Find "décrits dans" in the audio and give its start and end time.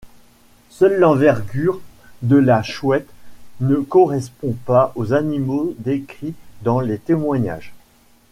5.77-6.79